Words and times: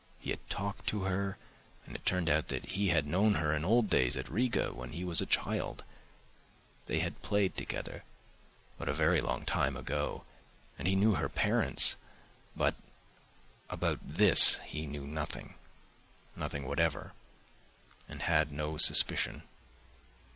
He 0.19 0.31
had 0.31 0.49
talked 0.49 0.87
to 0.87 1.03
her, 1.03 1.37
and 1.85 1.95
it 1.95 2.07
turned 2.07 2.27
out 2.27 2.47
that 2.47 2.69
he 2.69 2.87
had 2.87 3.05
known 3.05 3.35
her 3.35 3.53
in 3.53 3.63
old 3.63 3.87
days 3.87 4.17
at 4.17 4.31
Riga 4.31 4.73
when 4.73 4.93
he 4.93 5.03
was 5.03 5.21
a 5.21 5.27
child, 5.27 5.83
they 6.87 6.97
had 6.97 7.21
played 7.21 7.55
together, 7.55 8.03
but 8.79 8.89
a 8.89 8.95
very 8.95 9.21
long 9.21 9.45
time 9.45 9.77
ago—and 9.77 10.87
he 10.87 10.95
knew 10.95 11.13
her 11.13 11.29
parents, 11.29 11.97
but 12.55 12.73
about 13.69 13.99
this 14.03 14.57
he 14.65 14.87
knew 14.87 15.05
nothing, 15.05 15.53
nothing 16.35 16.67
whatever, 16.67 17.13
and 18.09 18.23
had 18.23 18.51
no 18.51 18.77
suspicion! 18.77 19.43